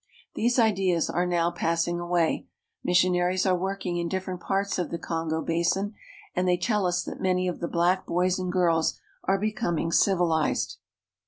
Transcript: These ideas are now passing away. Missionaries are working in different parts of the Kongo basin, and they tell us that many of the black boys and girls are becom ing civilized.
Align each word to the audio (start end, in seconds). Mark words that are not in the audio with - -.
These 0.33 0.57
ideas 0.57 1.11
are 1.11 1.27
now 1.27 1.51
passing 1.51 1.99
away. 1.99 2.47
Missionaries 2.83 3.45
are 3.45 3.55
working 3.55 3.97
in 3.97 4.09
different 4.09 4.39
parts 4.41 4.79
of 4.79 4.89
the 4.89 4.97
Kongo 4.97 5.43
basin, 5.43 5.93
and 6.35 6.47
they 6.47 6.57
tell 6.57 6.87
us 6.87 7.03
that 7.03 7.21
many 7.21 7.47
of 7.47 7.59
the 7.59 7.67
black 7.67 8.07
boys 8.07 8.39
and 8.39 8.51
girls 8.51 8.99
are 9.25 9.39
becom 9.39 9.79
ing 9.79 9.91
civilized. 9.91 10.77